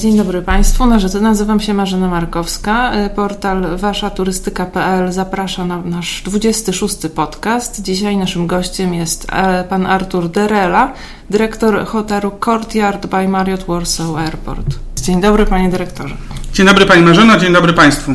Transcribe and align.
Dzień 0.00 0.16
dobry 0.16 0.42
Państwu, 0.42 0.86
nazywam 1.20 1.60
się 1.60 1.74
Marzena 1.74 2.08
Markowska. 2.08 2.92
Portal 3.14 3.76
waszaturystyka.pl 3.76 5.12
zaprasza 5.12 5.64
na 5.64 5.82
nasz 5.82 6.22
26 6.22 6.96
podcast. 7.14 7.82
Dzisiaj 7.82 8.16
naszym 8.16 8.46
gościem 8.46 8.94
jest 8.94 9.26
e, 9.32 9.64
pan 9.64 9.86
Artur 9.86 10.28
Derela, 10.28 10.92
dyrektor 11.30 11.86
hotelu 11.86 12.30
Courtyard 12.44 13.06
by 13.06 13.28
Marriott 13.28 13.64
Warsaw 13.66 14.16
Airport. 14.16 14.85
Dzień 15.02 15.20
dobry 15.20 15.46
Panie 15.46 15.68
Dyrektorze. 15.68 16.16
Dzień 16.52 16.66
dobry 16.66 16.86
Pani 16.86 17.02
Marzeno, 17.02 17.38
dzień 17.38 17.52
dobry 17.52 17.72
Państwu. 17.72 18.12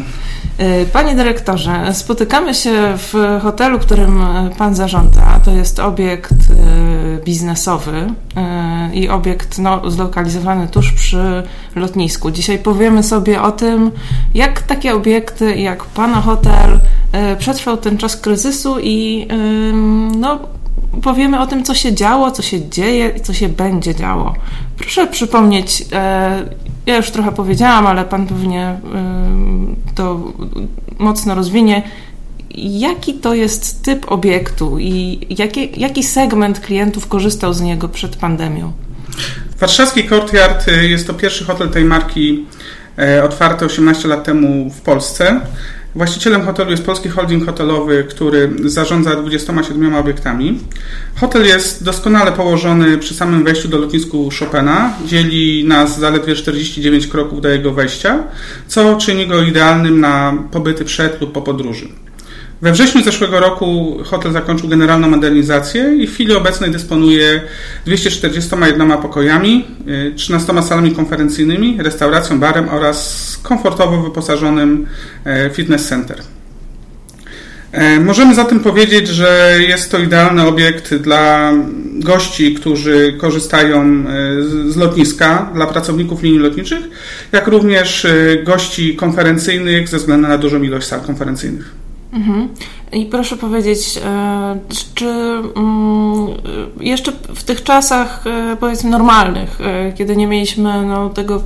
E, 0.58 0.86
panie 0.86 1.16
dyrektorze, 1.16 1.94
spotykamy 1.94 2.54
się 2.54 2.98
w 2.98 3.40
hotelu, 3.42 3.80
którym 3.80 4.24
Pan 4.58 4.76
zarządza. 4.76 5.40
To 5.46 5.52
jest 5.52 5.80
obiekt 5.80 6.34
e, 6.34 7.26
biznesowy 7.26 8.08
e, 8.36 8.90
i 8.94 9.10
obiekt 9.10 9.58
no, 9.60 9.92
zlokalizowany 9.92 10.68
tuż 10.68 10.92
przy 10.92 11.44
lotnisku. 11.76 12.32
Dzisiaj 12.32 12.60
powiemy 12.60 13.04
sobie 13.04 13.42
o 13.42 13.52
tym, 13.52 13.92
jak 14.34 14.62
takie 14.62 14.96
obiekty, 14.96 15.56
jak 15.56 15.84
Pana 15.84 16.22
hotel 16.22 16.80
przetrwał 17.38 17.78
ten 17.78 17.98
czas 17.98 18.18
kryzysu 18.18 18.80
i 18.80 19.28
no, 20.18 20.40
powiemy 21.04 21.40
o 21.40 21.48
tym, 21.48 21.64
co 21.64 21.74
się 21.74 21.94
działo, 21.94 22.32
co 22.32 22.42
się 22.42 22.70
dzieje 22.70 23.12
i 23.18 23.22
co 23.22 23.34
się 23.34 23.50
będzie 23.50 23.96
działo. 23.96 24.36
Proszę 24.78 25.08
przypomnieć, 25.08 25.86
ja 26.86 26.98
już 26.98 27.12
trochę 27.12 27.32
powiedziałam, 27.32 27.88
ale 27.88 28.06
Pan 28.06 28.28
pewnie 28.28 28.80
to 29.96 30.20
mocno 31.00 31.36
rozwinie. 31.36 31.84
Jaki 32.56 33.14
to 33.14 33.34
jest 33.34 33.84
typ 33.84 34.12
obiektu 34.12 34.80
i 34.80 35.20
jaki, 35.78 36.04
segment 36.04 36.60
klientów 36.60 37.08
korzystał 37.08 37.54
z 37.54 37.62
niego 37.62 37.90
przed 37.90 38.16
pandemią? 38.16 38.72
Warszawski 39.60 40.10
Courtyard 40.10 40.68
y, 40.68 40.88
jest 40.88 41.08
to 41.08 41.14
pierwszy 41.14 41.46
hotel 41.46 41.70
tej 41.70 41.84
marki 41.84 42.46
e, 43.00 43.24
otwarty 43.24 43.66
18 43.66 44.08
lat 44.08 44.24
temu 44.24 44.70
w 44.70 44.82
Polsce. 44.82 45.42
Właścicielem 45.96 46.46
hotelu 46.46 46.72
jest 46.72 46.86
Polski 46.86 47.10
Holding 47.10 47.46
Hotelowy, 47.46 48.06
który 48.10 48.52
zarządza 48.66 49.16
27 49.16 49.96
obiektami. 49.96 50.60
Hotel 51.16 51.46
jest 51.46 51.84
doskonale 51.84 52.32
położony 52.32 52.98
przy 52.98 53.14
samym 53.14 53.44
wejściu 53.44 53.68
do 53.68 53.78
lotnisku 53.78 54.30
Chopina. 54.40 54.94
Dzieli 55.06 55.66
nas 55.68 56.00
zaledwie 56.00 56.36
49 56.36 57.08
kroków 57.08 57.42
do 57.42 57.50
jego 57.50 57.72
wejścia, 57.72 58.24
co 58.68 58.96
czyni 58.98 59.28
go 59.28 59.42
idealnym 59.42 60.00
na 60.00 60.34
pobyty 60.52 60.86
przed 60.86 61.22
lub 61.22 61.32
po 61.32 61.42
podróży. 61.42 61.88
We 62.62 62.72
wrześniu 62.72 63.04
zeszłego 63.04 63.40
roku 63.40 63.98
hotel 64.06 64.32
zakończył 64.32 64.70
generalną 64.70 65.10
modernizację 65.10 65.96
i 65.96 66.08
w 66.08 66.14
chwili 66.14 66.36
obecnej 66.36 66.72
dysponuje 66.72 67.42
241 67.86 68.98
pokojami, 68.98 69.66
13 70.16 70.54
y, 70.54 70.64
salami 70.64 70.92
konferencyjnymi, 70.92 71.78
restauracją, 71.80 72.40
barem 72.40 72.70
oraz 72.70 73.40
komfortowo 73.44 74.02
wyposażonym 74.02 74.86
e, 75.26 75.50
fitness 75.50 75.88
center. 75.88 76.22
E, 77.72 78.00
możemy 78.00 78.36
zatem 78.36 78.60
powiedzieć, 78.60 79.08
że 79.08 79.58
jest 79.68 79.92
to 79.92 80.00
idealny 80.00 80.48
obiekt 80.48 80.96
dla 80.96 81.54
gości, 81.94 82.56
którzy 82.56 83.14
korzystają 83.18 83.82
e, 83.82 84.04
z 84.72 84.76
lotniska, 84.76 85.52
dla 85.54 85.68
pracowników 85.68 86.24
linii 86.24 86.40
lotniczych, 86.40 86.84
jak 87.32 87.48
również 87.48 88.08
gości 88.44 88.96
konferencyjnych 88.96 89.88
ze 89.88 89.98
względu 89.98 90.28
na 90.28 90.38
dużą 90.38 90.62
ilość 90.62 90.88
sal 90.88 91.02
konferencyjnych. 91.02 91.81
Mhm. 92.14 92.48
I 92.92 93.06
proszę 93.06 93.38
powiedzieć, 93.38 94.00
e, 94.06 94.60
czy 94.96 95.10
mm, 95.56 96.28
jeszcze 96.80 97.12
w 97.12 97.44
tych 97.44 97.64
czasach, 97.64 98.28
e, 98.28 98.58
powiedzmy, 98.60 98.90
normalnych, 98.90 99.62
e, 99.62 99.94
kiedy 99.94 100.16
nie 100.16 100.28
mieliśmy 100.28 100.86
no, 100.86 101.10
tego 101.10 101.42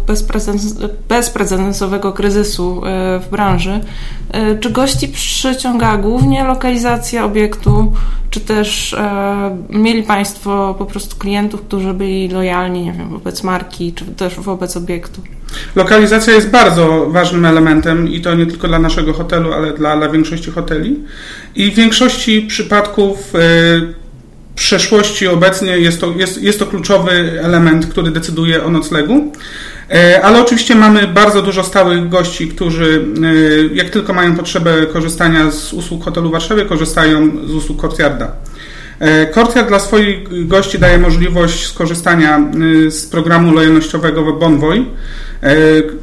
bezprecedensowego 1.08 2.12
kryzysu 2.14 2.82
w 3.22 3.28
branży, 3.32 3.80
czy 4.60 4.70
gości 4.70 5.08
przyciąga 5.08 5.98
głównie 5.98 6.44
lokalizacja 6.44 7.26
obiektu, 7.26 7.94
czy 8.30 8.40
też 8.40 8.96
mieli 9.70 10.04
Państwo 10.04 10.76
po 10.78 10.86
prostu 10.86 11.18
klientów, 11.18 11.62
którzy 11.62 11.94
byli 11.94 12.28
lojalni, 12.28 12.84
nie 12.84 12.94
wiem, 12.94 13.10
wobec 13.10 13.44
marki, 13.44 13.94
czy 13.94 14.06
też 14.06 14.40
wobec 14.40 14.78
obiektu? 14.78 15.22
Lokalizacja 15.76 16.34
jest 16.34 16.50
bardzo 16.50 17.08
ważnym 17.10 17.46
elementem 17.46 18.08
i 18.08 18.22
to 18.22 18.36
nie 18.36 18.46
tylko 18.46 18.68
dla 18.68 18.80
naszego 18.80 19.14
hotelu, 19.14 19.54
ale 19.54 19.74
dla, 19.74 19.98
dla 19.98 20.10
większości 20.10 20.52
hoteli. 20.52 21.00
I 21.56 21.72
w 21.72 21.76
większości 21.76 22.42
przypadków 22.42 23.36
y, 23.36 23.94
przeszłości 24.56 25.28
obecnie 25.28 25.78
jest 25.78 26.02
to, 26.02 26.14
jest, 26.18 26.44
jest 26.44 26.60
to 26.60 26.66
kluczowy 26.66 27.12
element, 27.44 27.86
który 27.86 28.12
decyduje 28.12 28.64
o 28.64 28.70
noclegu. 28.70 29.32
Y, 29.94 30.24
ale 30.24 30.42
oczywiście 30.42 30.76
mamy 30.76 31.08
bardzo 31.08 31.42
dużo 31.42 31.64
stałych 31.64 32.10
gości, 32.10 32.48
którzy 32.48 33.06
y, 33.24 33.70
jak 33.74 33.90
tylko 33.90 34.14
mają 34.14 34.36
potrzebę 34.36 34.86
korzystania 34.94 35.52
z 35.52 35.74
usług 35.74 36.04
hotelu 36.04 36.30
w 36.30 36.32
Warszawie, 36.32 36.66
korzystają 36.66 37.32
z 37.48 37.52
usług 37.52 37.82
Courtyarda. 37.82 38.32
Courtyard 39.34 39.68
dla 39.68 39.80
swoich 39.80 40.48
gości 40.48 40.80
daje 40.80 40.98
możliwość 40.98 41.68
skorzystania 41.68 42.42
z 42.90 43.06
programu 43.06 43.54
lojalnościowego 43.54 44.34
Bonvoy, 44.34 44.78
E, 44.78 44.86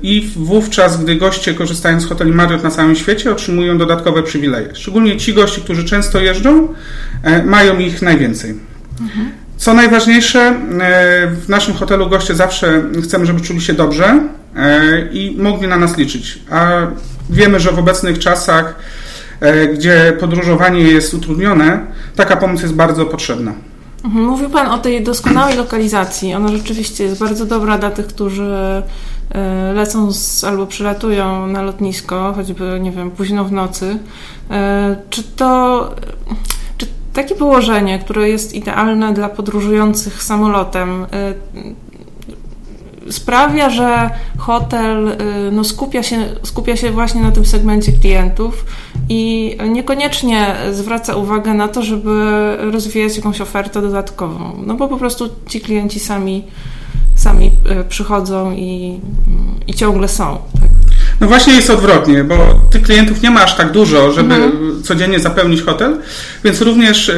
i 0.03 0.31
wówczas, 0.37 1.05
gdy 1.05 1.17
goście 1.17 1.55
korzystają 1.55 2.01
z 2.01 2.07
hoteli 2.07 2.33
Marriott 2.33 2.63
na 2.63 2.71
całym 2.71 2.97
świecie, 2.97 3.31
otrzymują 3.31 3.79
dodatkowe 3.79 4.23
przywileje. 4.23 4.69
Szczególnie 4.75 5.17
ci 5.17 5.35
goście, 5.35 5.61
którzy 5.61 5.85
często 5.85 6.21
jeżdżą, 6.21 6.69
e, 7.23 7.43
mają 7.43 7.79
ich 7.79 8.03
najwięcej. 8.03 8.55
Co 9.57 9.75
najważniejsze, 9.75 10.41
e, 10.41 10.55
w 11.27 11.49
naszym 11.49 11.75
hotelu 11.75 12.09
goście 12.09 12.35
zawsze 12.35 12.83
chcemy, 13.05 13.27
żeby 13.27 13.41
czuli 13.41 13.61
się 13.61 13.73
dobrze 13.73 14.21
i 15.13 15.37
mogli 15.39 15.69
na 15.69 15.77
nas 15.77 15.97
liczyć. 15.97 16.39
A 16.51 16.87
wiemy, 17.31 17.61
że 17.61 17.73
w 17.73 17.79
obecnych 17.79 18.19
czasach, 18.19 18.75
gdzie 19.75 20.17
podróżowanie 20.21 20.81
jest 20.81 21.15
utrudnione, 21.15 21.87
taka 22.17 22.37
pomoc 22.37 22.63
jest 22.63 22.75
bardzo 22.75 23.07
potrzebna. 23.07 23.53
Mhm. 24.05 24.25
Mówił 24.25 24.51
Pan 24.51 24.67
o 24.67 24.79
tej 24.79 25.03
doskonałej 25.03 25.57
lokalizacji. 25.57 26.35
Ona 26.35 26.49
rzeczywiście 26.49 27.05
jest 27.05 27.21
bardzo 27.21 27.47
dobra 27.47 27.79
dla 27.79 27.91
tych, 27.91 28.07
którzy 28.07 28.43
e, 28.43 28.83
lecą 29.75 30.13
z, 30.13 30.45
albo 30.45 30.67
przylatują 30.67 31.47
na 31.47 31.63
lotnisko, 31.63 32.33
choćby, 32.37 32.81
nie 32.81 32.91
wiem, 32.91 33.11
późno 33.11 33.45
w 33.45 33.53
nocy. 33.53 33.99
E, 34.51 34.97
czy 35.11 35.23
to, 35.23 35.91
czy 36.79 36.87
takie 37.13 37.35
położenie, 37.35 37.99
które 37.99 38.29
jest 38.29 38.55
idealne 38.55 39.15
dla 39.15 39.29
podróżujących 39.29 40.23
samolotem, 40.23 41.07
e, 41.13 41.35
sprawia, 43.11 43.71
że 43.71 44.11
hotel 44.39 45.17
no, 45.53 45.65
skupia, 45.65 46.03
się, 46.03 46.17
skupia 46.43 46.77
się 46.77 46.91
właśnie 46.91 47.23
na 47.23 47.31
tym 47.31 47.47
segmencie 47.47 47.93
klientów 47.93 48.65
i 49.09 49.57
niekoniecznie 49.69 50.55
zwraca 50.73 51.17
uwagę 51.17 51.55
na 51.55 51.69
to, 51.69 51.83
żeby 51.83 52.57
rozwijać 52.73 53.17
jakąś 53.17 53.41
ofertę 53.41 53.83
dodatkową. 53.83 54.53
No 54.67 54.75
bo 54.75 54.89
po 54.89 54.97
prostu 54.97 55.29
ci 55.47 55.61
klienci 55.61 56.01
sami, 56.01 56.45
sami 57.23 57.51
e, 57.69 57.85
przychodzą 57.85 58.53
i, 58.53 59.01
i 59.67 59.75
ciągle 59.75 60.09
są. 60.09 60.39
Tak? 60.61 60.71
No 61.21 61.29
właśnie 61.29 61.55
jest 61.55 61.71
odwrotnie, 61.71 62.25
bo 62.25 62.61
tych 62.71 62.83
klientów 62.83 63.23
nie 63.23 63.31
ma 63.31 63.43
aż 63.43 63.57
tak 63.57 63.71
dużo, 63.71 64.13
żeby 64.13 64.35
mhm. 64.35 64.83
codziennie 64.83 65.21
zapełnić 65.21 65.63
hotel, 65.63 65.97
więc 66.45 66.61
również 66.61 67.13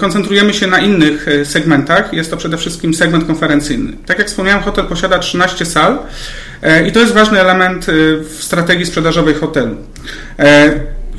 koncentrujemy 0.00 0.54
się 0.54 0.66
na 0.66 0.78
innych 0.78 1.28
e, 1.28 1.44
segmentach. 1.44 2.12
Jest 2.12 2.30
to 2.30 2.36
przede 2.36 2.56
wszystkim 2.56 2.94
segment 2.94 3.26
konferencyjny. 3.26 3.92
Tak 4.06 4.18
jak 4.18 4.28
wspomniałem, 4.28 4.62
hotel 4.62 4.84
posiada 4.86 5.18
13 5.18 5.66
sal 5.66 5.98
e, 6.62 6.88
i 6.88 6.92
to 6.92 7.00
jest 7.00 7.12
ważny 7.12 7.40
element 7.40 7.86
w 8.20 8.38
strategii 8.40 8.86
sprzedażowej 8.86 9.34
hotelu. 9.34 9.76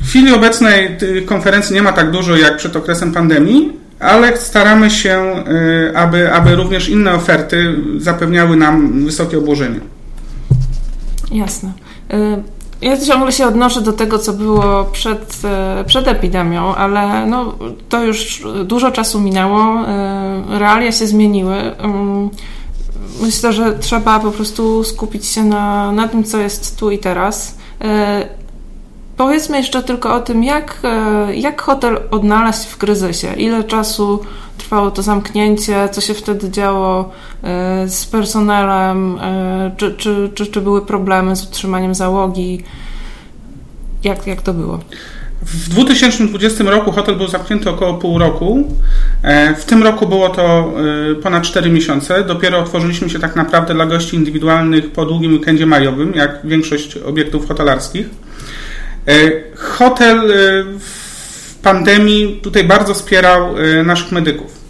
W 0.02 0.08
chwili 0.08 0.32
obecnej 0.32 0.98
konferencji 1.26 1.74
nie 1.74 1.82
ma 1.82 1.92
tak 1.92 2.10
dużo 2.10 2.36
jak 2.36 2.56
przed 2.56 2.76
okresem 2.76 3.12
pandemii, 3.12 3.81
ale 4.02 4.36
staramy 4.36 4.90
się, 4.90 5.44
y, 5.90 5.96
aby, 5.96 6.32
aby 6.32 6.56
również 6.56 6.88
inne 6.88 7.14
oferty 7.14 7.74
zapewniały 7.98 8.56
nam 8.56 9.04
wysokie 9.04 9.38
obłożenie. 9.38 9.80
Jasne. 11.32 11.72
Y, 12.12 12.42
ja 12.80 13.00
ciągle 13.00 13.32
się 13.32 13.46
odnoszę 13.46 13.80
do 13.80 13.92
tego, 13.92 14.18
co 14.18 14.32
było 14.32 14.84
przed, 14.84 15.42
y, 15.80 15.84
przed 15.84 16.08
epidemią, 16.08 16.74
ale 16.74 17.26
no, 17.26 17.54
to 17.88 18.04
już 18.04 18.42
dużo 18.64 18.90
czasu 18.90 19.20
minęło, 19.20 19.84
realia 20.48 20.92
się 20.92 21.06
zmieniły. 21.06 21.56
Myślę, 23.22 23.52
że 23.52 23.78
trzeba 23.78 24.20
po 24.20 24.30
prostu 24.30 24.84
skupić 24.84 25.26
się 25.26 25.44
na, 25.44 25.92
na 25.92 26.08
tym, 26.08 26.24
co 26.24 26.38
jest 26.38 26.78
tu 26.78 26.90
i 26.90 26.98
teraz. 26.98 27.56
Powiedzmy 29.16 29.58
jeszcze 29.58 29.82
tylko 29.82 30.14
o 30.14 30.20
tym, 30.20 30.44
jak, 30.44 30.78
e, 30.84 31.36
jak 31.36 31.62
hotel 31.62 32.00
odnalazł 32.10 32.64
się 32.64 32.70
w 32.70 32.76
kryzysie. 32.76 33.34
Ile 33.36 33.64
czasu 33.64 34.20
trwało 34.58 34.90
to 34.90 35.02
zamknięcie, 35.02 35.88
co 35.92 36.00
się 36.00 36.14
wtedy 36.14 36.50
działo 36.50 37.10
e, 37.42 37.88
z 37.88 38.06
personelem, 38.06 39.18
e, 39.20 39.70
czy, 39.76 39.94
czy, 39.94 40.30
czy, 40.34 40.46
czy 40.46 40.60
były 40.60 40.86
problemy 40.86 41.36
z 41.36 41.48
utrzymaniem 41.48 41.94
załogi. 41.94 42.64
Jak, 44.04 44.26
jak 44.26 44.42
to 44.42 44.54
było? 44.54 44.78
W 45.42 45.68
2020 45.68 46.64
roku 46.64 46.92
hotel 46.92 47.16
był 47.16 47.28
zamknięty 47.28 47.70
około 47.70 47.94
pół 47.94 48.18
roku 48.18 48.64
W 49.58 49.64
tym 49.64 49.82
roku 49.82 50.06
było 50.06 50.28
to 50.28 50.72
ponad 51.22 51.42
4 51.42 51.70
miesiące. 51.70 52.24
Dopiero 52.24 52.58
otworzyliśmy 52.58 53.10
się 53.10 53.18
tak 53.18 53.36
naprawdę 53.36 53.74
dla 53.74 53.86
gości 53.86 54.16
indywidualnych 54.16 54.92
po 54.92 55.06
długim 55.06 55.32
weekendzie 55.32 55.66
majowym, 55.66 56.12
jak 56.14 56.40
większość 56.44 56.96
obiektów 56.96 57.48
hotelarskich. 57.48 58.06
Hotel 59.56 60.32
w 60.78 61.54
pandemii 61.62 62.40
tutaj 62.42 62.64
bardzo 62.64 62.94
wspierał 62.94 63.54
naszych 63.84 64.12
medyków. 64.12 64.62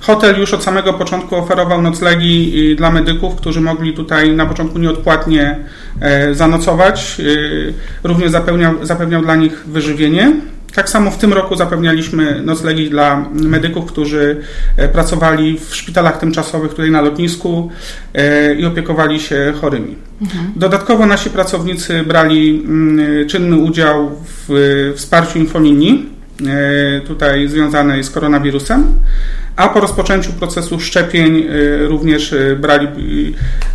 Hotel 0.00 0.40
już 0.40 0.54
od 0.54 0.62
samego 0.62 0.92
początku 0.92 1.36
oferował 1.36 1.82
noclegi 1.82 2.76
dla 2.76 2.90
medyków, 2.90 3.36
którzy 3.36 3.60
mogli 3.60 3.92
tutaj 3.92 4.32
na 4.32 4.46
początku 4.46 4.78
nieodpłatnie 4.78 5.58
e, 6.00 6.34
zanocować. 6.34 7.16
Również 8.04 8.30
zapewniał 8.82 9.22
dla 9.22 9.36
nich 9.36 9.64
wyżywienie. 9.66 10.32
Tak 10.74 10.88
samo 10.88 11.10
w 11.10 11.18
tym 11.18 11.32
roku 11.32 11.56
zapewnialiśmy 11.56 12.42
noclegi 12.42 12.90
dla 12.90 13.24
medyków, 13.32 13.86
którzy 13.86 14.40
e, 14.76 14.88
pracowali 14.88 15.58
w 15.58 15.76
szpitalach 15.76 16.18
tymczasowych 16.18 16.70
tutaj 16.70 16.90
na 16.90 17.00
lotnisku 17.00 17.70
e, 18.14 18.54
i 18.54 18.64
opiekowali 18.64 19.20
się 19.20 19.52
chorymi. 19.60 19.96
Mhm. 20.22 20.52
Dodatkowo 20.56 21.06
nasi 21.06 21.30
pracownicy 21.30 22.02
brali 22.02 22.62
mm, 22.64 23.28
czynny 23.28 23.56
udział 23.56 24.10
w 24.48 24.92
wsparciu 24.96 25.38
infolinii, 25.38 26.14
tutaj 27.06 27.48
związanej 27.48 28.04
z 28.04 28.10
koronawirusem 28.10 28.84
a 29.56 29.68
po 29.68 29.80
rozpoczęciu 29.80 30.32
procesu 30.32 30.80
szczepień 30.80 31.46
również 31.80 32.34
brali, 32.60 32.88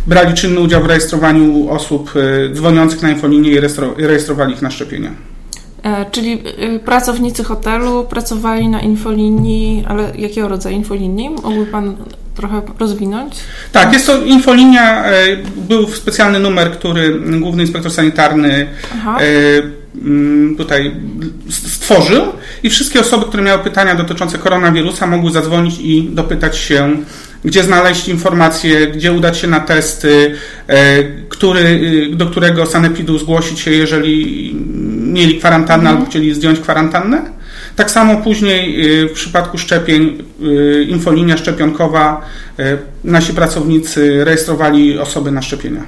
brali 0.06 0.34
czynny 0.34 0.60
udział 0.60 0.82
w 0.82 0.86
rejestrowaniu 0.86 1.68
osób 1.70 2.12
dzwoniących 2.52 3.02
na 3.02 3.10
infolinię 3.10 3.50
i 3.50 3.60
rejestrowali 3.98 4.52
ich 4.54 4.62
na 4.62 4.70
szczepienia. 4.70 5.10
E, 5.82 6.10
czyli 6.10 6.42
pracownicy 6.84 7.44
hotelu 7.44 8.04
pracowali 8.04 8.68
na 8.68 8.80
infolinii, 8.80 9.84
ale 9.88 10.12
jakiego 10.18 10.48
rodzaju 10.48 10.76
infolinii? 10.76 11.28
Mógłby 11.28 11.66
Pan 11.66 11.96
trochę 12.34 12.62
rozwinąć? 12.78 13.34
Tak, 13.72 13.92
jest 13.92 14.06
to 14.06 14.22
infolinia, 14.22 15.04
e, 15.04 15.12
był 15.56 15.88
specjalny 15.88 16.38
numer, 16.38 16.72
który 16.72 17.20
Główny 17.40 17.62
Inspektor 17.62 17.92
Sanitarny 17.92 18.66
Aha. 18.94 19.18
E, 19.20 19.80
Mm, 19.94 20.56
tutaj 20.56 20.92
stworzył 21.50 22.22
i 22.62 22.70
wszystkie 22.70 23.00
osoby, 23.00 23.24
które 23.24 23.42
miały 23.42 23.62
pytania 23.62 23.94
dotyczące 23.94 24.38
koronawirusa 24.38 25.06
mogły 25.06 25.30
zadzwonić 25.30 25.74
i 25.80 26.08
dopytać 26.12 26.56
się, 26.56 26.96
gdzie 27.44 27.62
znaleźć 27.62 28.08
informacje, 28.08 28.86
gdzie 28.86 29.12
udać 29.12 29.38
się 29.38 29.46
na 29.46 29.60
testy, 29.60 30.34
e, 30.66 31.04
który, 31.28 31.60
y, 31.60 32.16
do 32.16 32.26
którego 32.26 32.66
sanepidu 32.66 33.18
zgłosić 33.18 33.60
się, 33.60 33.70
jeżeli 33.70 34.56
mieli 35.10 35.38
kwarantannę 35.38 35.82
mhm. 35.82 35.96
albo 35.96 36.10
chcieli 36.10 36.34
zdjąć 36.34 36.60
kwarantannę. 36.60 37.22
Tak 37.76 37.90
samo 37.90 38.16
później 38.16 38.86
y, 39.02 39.08
w 39.08 39.12
przypadku 39.12 39.58
szczepień, 39.58 40.18
y, 40.42 40.86
infolinia 40.88 41.36
szczepionkowa, 41.36 42.20
y, 42.58 42.78
nasi 43.04 43.34
pracownicy 43.34 44.24
rejestrowali 44.24 44.98
osoby 44.98 45.30
na 45.30 45.42
szczepienia. 45.42 45.80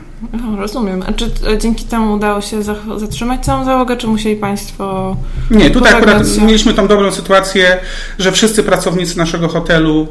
rozumiem. 0.58 1.02
A 1.06 1.12
czy 1.12 1.30
dzięki 1.58 1.84
temu 1.84 2.14
udało 2.14 2.40
się 2.40 2.62
zatrzymać 2.96 3.44
całą 3.44 3.64
załogę, 3.64 3.96
czy 3.96 4.06
musieli 4.06 4.36
Państwo. 4.36 5.16
Nie, 5.50 5.70
tutaj 5.70 5.92
akurat 5.92 6.28
się? 6.28 6.42
mieliśmy 6.42 6.74
tą 6.74 6.88
dobrą 6.88 7.12
sytuację, 7.12 7.78
że 8.18 8.32
wszyscy 8.32 8.62
pracownicy 8.62 9.18
naszego 9.18 9.48
hotelu 9.48 10.08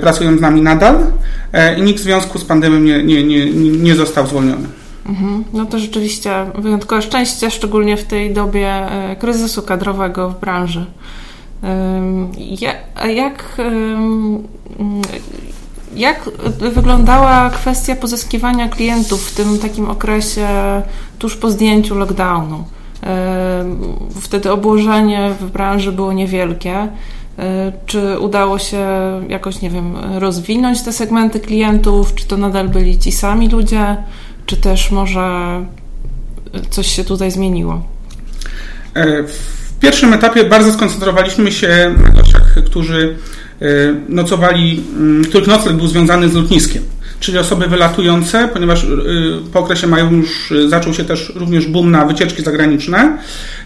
pracują 0.00 0.38
z 0.38 0.40
nami 0.40 0.62
nadal 0.62 1.06
i 1.78 1.82
nikt 1.82 2.00
w 2.00 2.02
związku 2.02 2.38
z 2.38 2.44
pandemią 2.44 2.80
nie, 2.80 3.04
nie, 3.04 3.24
nie, 3.24 3.46
nie 3.70 3.94
został 3.94 4.26
zwolniony. 4.26 4.79
Mhm. 5.06 5.44
No 5.52 5.66
to 5.66 5.78
rzeczywiście 5.78 6.46
wyjątkowe 6.54 7.02
szczęście, 7.02 7.50
szczególnie 7.50 7.96
w 7.96 8.04
tej 8.04 8.34
dobie 8.34 8.68
e, 8.68 9.16
kryzysu 9.16 9.62
kadrowego 9.62 10.30
w 10.30 10.40
branży. 10.40 10.86
Jak, 13.06 13.62
jak 15.96 16.30
wyglądała 16.74 17.50
kwestia 17.50 17.96
pozyskiwania 17.96 18.68
klientów 18.68 19.30
w 19.30 19.34
tym 19.34 19.58
takim 19.58 19.90
okresie 19.90 20.48
tuż 21.18 21.36
po 21.36 21.50
zdjęciu 21.50 21.94
lockdownu? 21.94 22.64
Wtedy 24.20 24.52
obłożenie 24.52 25.30
w 25.40 25.50
branży 25.50 25.92
było 25.92 26.12
niewielkie. 26.12 26.88
Czy 27.86 28.18
udało 28.18 28.58
się 28.58 28.86
jakoś, 29.28 29.60
nie 29.60 29.70
wiem, 29.70 29.96
rozwinąć 30.18 30.82
te 30.82 30.92
segmenty 30.92 31.40
klientów? 31.40 32.14
Czy 32.14 32.26
to 32.26 32.36
nadal 32.36 32.68
byli 32.68 32.98
ci 32.98 33.12
sami 33.12 33.48
ludzie? 33.48 33.96
Czy 34.50 34.56
też 34.56 34.90
może 34.90 35.20
coś 36.70 36.86
się 36.86 37.04
tutaj 37.04 37.30
zmieniło? 37.30 37.86
E, 38.94 39.22
w 39.22 39.78
pierwszym 39.80 40.12
etapie 40.12 40.44
bardzo 40.44 40.72
skoncentrowaliśmy 40.72 41.52
się 41.52 41.94
na 42.02 42.08
gościach, 42.08 42.54
którzy 42.66 43.18
nocowali, 44.08 44.82
których 45.28 45.48
nocleg 45.48 45.76
był 45.76 45.86
związany 45.86 46.28
z 46.28 46.34
lotniskiem 46.34 46.82
czyli 47.20 47.38
osoby 47.38 47.66
wylatujące, 47.66 48.48
ponieważ 48.52 48.86
po 49.52 49.58
okresie 49.58 49.86
maju 49.86 50.12
już 50.12 50.52
zaczął 50.68 50.94
się 50.94 51.04
też 51.04 51.32
również 51.34 51.66
boom 51.66 51.90
na 51.90 52.04
wycieczki 52.04 52.42
zagraniczne, 52.42 53.18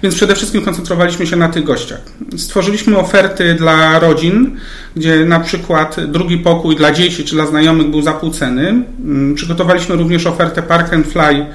więc 0.03 0.15
przede 0.15 0.35
wszystkim 0.35 0.63
koncentrowaliśmy 0.63 1.27
się 1.27 1.37
na 1.37 1.49
tych 1.49 1.65
gościach. 1.65 2.01
Stworzyliśmy 2.37 2.99
oferty 2.99 3.55
dla 3.55 3.99
rodzin, 3.99 4.57
gdzie 4.97 5.25
na 5.25 5.41
przykład 5.41 5.97
drugi 6.09 6.39
pokój 6.39 6.77
dla 6.77 6.93
dzieci 6.93 7.25
czy 7.25 7.35
dla 7.35 7.47
znajomych 7.47 7.91
był 7.91 8.03
za 8.03 8.13
pół 8.13 8.31
ceny. 8.31 8.85
Mm, 9.05 9.35
przygotowaliśmy 9.35 9.97
również 9.97 10.27
ofertę 10.27 10.63
Park 10.63 10.93
and 10.93 11.07
Fly, 11.07 11.47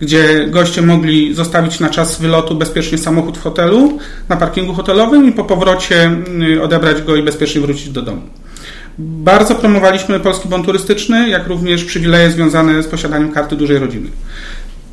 gdzie 0.00 0.46
goście 0.48 0.82
mogli 0.82 1.34
zostawić 1.34 1.80
na 1.80 1.90
czas 1.90 2.20
wylotu 2.20 2.54
bezpiecznie 2.54 2.98
samochód 2.98 3.38
w 3.38 3.42
hotelu, 3.42 3.98
na 4.28 4.36
parkingu 4.36 4.74
hotelowym 4.74 5.28
i 5.28 5.32
po 5.32 5.44
powrocie 5.44 6.02
mm, 6.02 6.62
odebrać 6.62 7.02
go 7.02 7.16
i 7.16 7.22
bezpiecznie 7.22 7.60
wrócić 7.60 7.88
do 7.88 8.02
domu. 8.02 8.22
Bardzo 8.98 9.54
promowaliśmy 9.54 10.20
polski 10.20 10.48
bon 10.48 10.62
turystyczny, 10.62 11.28
jak 11.28 11.46
również 11.46 11.84
przywileje 11.84 12.30
związane 12.30 12.82
z 12.82 12.86
posiadaniem 12.86 13.32
karty 13.32 13.56
dużej 13.56 13.78
rodziny. 13.78 14.08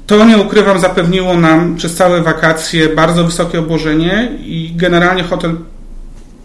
To, 0.08 0.26
nie 0.26 0.38
ukrywam, 0.38 0.80
zapewniło 0.80 1.34
nam 1.38 1.76
przez 1.76 1.96
całe 1.96 2.22
wakacje 2.22 2.90
bardzo 2.90 3.24
wysokie 3.24 3.60
obłożenie 3.60 4.32
i 4.40 4.74
generalnie 4.76 5.24
hotel 5.24 5.56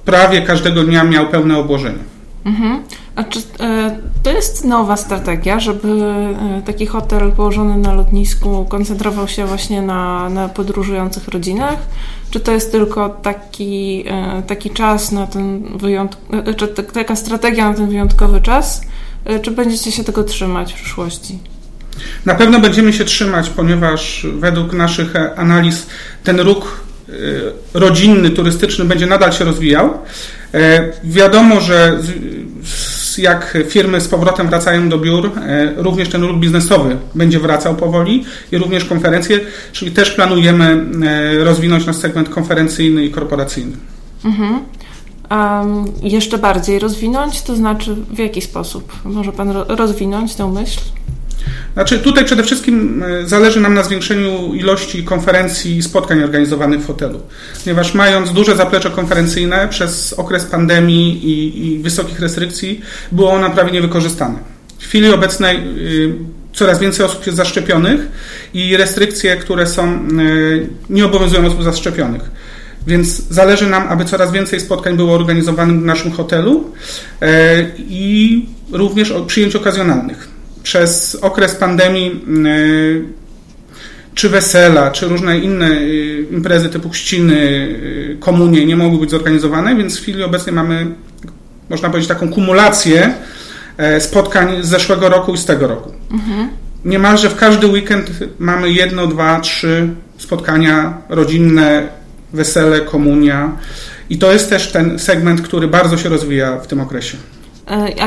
prawie 0.04 0.42
każdego 0.42 0.82
dnia 0.82 1.04
miał 1.04 1.26
pełne 1.26 1.58
obłożenie. 1.58 2.15
Mhm. 2.46 2.82
Czy 3.30 3.38
e, 3.60 3.98
to 4.22 4.30
jest 4.30 4.64
nowa 4.64 4.96
strategia, 4.96 5.60
żeby 5.60 5.88
e, 5.88 6.62
taki 6.66 6.86
hotel 6.86 7.32
położony 7.32 7.76
na 7.78 7.92
lotnisku 7.92 8.66
koncentrował 8.68 9.28
się 9.28 9.46
właśnie 9.46 9.82
na, 9.82 10.28
na 10.28 10.48
podróżujących 10.48 11.28
rodzinach? 11.28 11.78
Czy 12.30 12.40
to 12.40 12.52
jest 12.52 12.72
tylko 12.72 13.08
taki, 13.08 14.04
e, 14.06 14.42
taki 14.46 14.70
czas 14.70 15.12
na 15.12 15.26
ten 15.26 15.78
wyjątkowy, 15.78 16.54
czy 16.54 16.68
taka 16.68 17.16
strategia 17.16 17.68
na 17.68 17.74
ten 17.74 17.88
wyjątkowy 17.88 18.40
czas? 18.40 18.82
Czy 19.42 19.50
będziecie 19.50 19.92
się 19.92 20.04
tego 20.04 20.24
trzymać 20.24 20.72
w 20.72 20.76
przyszłości? 20.76 21.38
Na 22.26 22.34
pewno 22.34 22.60
będziemy 22.60 22.92
się 22.92 23.04
trzymać, 23.04 23.50
ponieważ 23.50 24.26
według 24.38 24.72
naszych 24.72 25.14
analiz 25.36 25.86
ten 26.24 26.40
ruch 26.40 26.80
rodzinny, 27.74 28.30
turystyczny 28.30 28.84
będzie 28.84 29.06
nadal 29.06 29.32
się 29.32 29.44
rozwijał. 29.44 29.98
Wiadomo, 31.04 31.60
że 31.60 31.98
jak 33.18 33.58
firmy 33.68 34.00
z 34.00 34.08
powrotem 34.08 34.48
wracają 34.48 34.88
do 34.88 34.98
biur, 34.98 35.30
e, 35.38 35.74
również 35.76 36.08
ten 36.08 36.22
ruch 36.22 36.36
biznesowy 36.36 36.96
będzie 37.14 37.40
wracał 37.40 37.76
powoli 37.76 38.24
i 38.52 38.58
również 38.58 38.84
konferencje, 38.84 39.40
czyli 39.72 39.90
też 39.90 40.10
planujemy 40.10 40.86
e, 41.06 41.44
rozwinąć 41.44 41.86
nasz 41.86 41.96
segment 41.96 42.28
konferencyjny 42.28 43.04
i 43.04 43.10
korporacyjny. 43.10 43.76
Mhm. 44.24 44.60
Um, 45.30 45.84
jeszcze 46.02 46.38
bardziej 46.38 46.78
rozwinąć, 46.78 47.42
to 47.42 47.56
znaczy 47.56 47.96
w 48.10 48.18
jaki 48.18 48.42
sposób? 48.42 48.92
Może 49.04 49.32
Pan 49.32 49.50
rozwinąć 49.50 50.34
tę 50.34 50.52
myśl? 50.52 50.80
Znaczy 51.74 51.98
tutaj 51.98 52.24
przede 52.24 52.42
wszystkim 52.42 53.02
e, 53.02 53.28
zależy 53.28 53.60
nam 53.60 53.74
na 53.74 53.82
zwiększeniu 53.82 54.54
ilości 54.54 55.04
konferencji 55.04 55.76
i 55.76 55.82
spotkań 55.82 56.22
organizowanych 56.22 56.80
w 56.80 56.86
hotelu, 56.86 57.20
ponieważ 57.64 57.94
mając 57.94 58.32
duże 58.32 58.56
zaplecze 58.56 58.90
konferencyjne 58.90 59.68
przez 59.68 60.12
okres 60.12 60.44
pandemii 60.44 61.26
i, 61.26 61.66
i 61.66 61.78
wysokich 61.78 62.20
restrykcji 62.20 62.80
było 63.12 63.32
ono 63.32 63.50
prawie 63.50 63.72
niewykorzystane. 63.72 64.38
W 64.78 64.84
chwili 64.84 65.12
obecnej 65.12 65.56
y, 65.56 66.14
coraz 66.52 66.78
więcej 66.78 67.06
osób 67.06 67.26
jest 67.26 67.36
zaszczepionych 67.36 68.00
i 68.54 68.76
restrykcje, 68.76 69.36
które 69.36 69.66
są, 69.66 70.08
y, 70.20 70.68
nie 70.90 71.06
obowiązują 71.06 71.46
osób 71.46 71.62
zaszczepionych. 71.62 72.30
Więc 72.86 73.28
zależy 73.28 73.66
nam, 73.66 73.88
aby 73.88 74.04
coraz 74.04 74.32
więcej 74.32 74.60
spotkań 74.60 74.96
było 74.96 75.14
organizowanych 75.14 75.80
w 75.80 75.84
naszym 75.84 76.12
hotelu 76.12 76.72
y, 77.22 77.26
i 77.78 78.46
również 78.72 79.14
przyjęć 79.26 79.56
okazjonalnych 79.56 80.35
przez 80.66 81.14
okres 81.14 81.54
pandemii 81.54 82.22
y, 82.46 83.04
czy 84.14 84.28
wesela, 84.28 84.90
czy 84.90 85.08
różne 85.08 85.38
inne 85.38 85.70
y, 85.70 86.26
imprezy 86.30 86.68
typu 86.68 86.90
chrzciny, 86.90 87.34
y, 87.34 88.16
komunie 88.20 88.66
nie 88.66 88.76
mogły 88.76 88.98
być 88.98 89.10
zorganizowane, 89.10 89.76
więc 89.76 89.98
w 89.98 90.02
chwili 90.02 90.22
obecnej 90.22 90.54
mamy, 90.54 90.86
można 91.68 91.90
powiedzieć, 91.90 92.08
taką 92.08 92.28
kumulację 92.28 93.14
e, 93.76 94.00
spotkań 94.00 94.62
z 94.62 94.66
zeszłego 94.66 95.08
roku 95.08 95.34
i 95.34 95.38
z 95.38 95.44
tego 95.44 95.66
roku. 95.66 95.92
Mhm. 96.12 96.48
Niemalże 96.84 97.30
w 97.30 97.36
każdy 97.36 97.66
weekend 97.66 98.10
mamy 98.38 98.70
jedno, 98.70 99.06
dwa, 99.06 99.40
trzy 99.40 99.88
spotkania 100.18 100.98
rodzinne, 101.08 101.88
wesele, 102.32 102.80
komunia 102.80 103.52
I 104.10 104.18
to 104.18 104.32
jest 104.32 104.50
też 104.50 104.72
ten 104.72 104.98
segment, 104.98 105.40
który 105.42 105.68
bardzo 105.68 105.98
się 105.98 106.08
rozwija 106.08 106.58
w 106.58 106.66
tym 106.66 106.80
okresie. 106.80 107.16
E, 107.70 108.02
a 108.02 108.06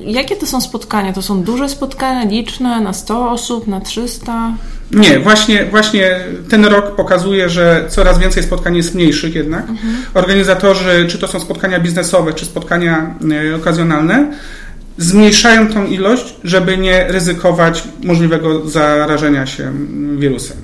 jakie 0.00 0.36
to 0.36 0.46
są 0.46 0.60
spotkania? 0.60 1.12
To 1.12 1.22
są 1.22 1.42
duże 1.42 1.68
spotkania, 1.68 2.30
liczne, 2.30 2.80
na 2.80 2.92
100 2.92 3.30
osób, 3.30 3.66
na 3.66 3.80
300? 3.80 4.52
Nie, 4.90 5.20
właśnie, 5.20 5.64
właśnie 5.64 6.20
ten 6.50 6.64
rok 6.64 6.96
pokazuje, 6.96 7.48
że 7.48 7.84
coraz 7.88 8.18
więcej 8.18 8.42
spotkań 8.42 8.76
jest 8.76 8.94
mniejszych 8.94 9.34
jednak. 9.34 9.68
Mhm. 9.68 9.94
Organizatorzy, 10.14 11.06
czy 11.08 11.18
to 11.18 11.28
są 11.28 11.40
spotkania 11.40 11.80
biznesowe, 11.80 12.32
czy 12.32 12.44
spotkania 12.44 13.14
e, 13.52 13.56
okazjonalne, 13.56 14.32
zmniejszają 14.98 15.68
tą 15.68 15.86
ilość, 15.86 16.34
żeby 16.44 16.78
nie 16.78 17.04
ryzykować 17.08 17.84
możliwego 18.04 18.68
zarażenia 18.68 19.46
się 19.46 19.72
wirusem. 20.16 20.56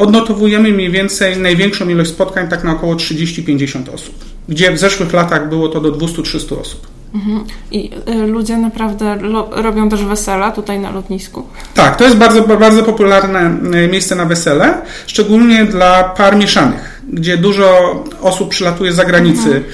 Odnotowujemy 0.00 0.72
mniej 0.72 0.90
więcej 0.90 1.36
największą 1.36 1.88
ilość 1.88 2.10
spotkań 2.10 2.48
tak 2.48 2.64
na 2.64 2.72
około 2.72 2.94
30-50 2.94 3.94
osób, 3.94 4.14
gdzie 4.48 4.72
w 4.72 4.78
zeszłych 4.78 5.12
latach 5.12 5.48
było 5.48 5.68
to 5.68 5.80
do 5.80 5.92
200-300 5.92 6.60
osób. 6.60 6.86
Mhm. 7.14 7.44
I 7.70 7.90
y, 8.08 8.26
ludzie 8.26 8.56
naprawdę 8.56 9.18
robią 9.50 9.88
też 9.88 10.04
wesela 10.04 10.50
tutaj 10.50 10.78
na 10.80 10.90
lotnisku? 10.90 11.46
Tak, 11.74 11.96
to 11.96 12.04
jest 12.04 12.16
bardzo, 12.16 12.42
bardzo 12.42 12.82
popularne 12.82 13.58
y, 13.84 13.88
miejsce 13.88 14.14
na 14.14 14.24
wesele, 14.24 14.74
szczególnie 15.06 15.64
dla 15.64 16.04
par 16.04 16.36
mieszanych, 16.36 17.02
gdzie 17.12 17.36
dużo 17.36 17.94
osób 18.20 18.50
przylatuje 18.50 18.92
z 18.92 18.96
zagranicy 18.96 19.48
mhm. 19.48 19.64